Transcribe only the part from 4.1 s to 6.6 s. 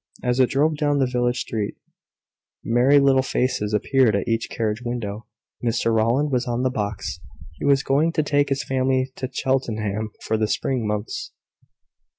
at each carriage window. Mr Rowland was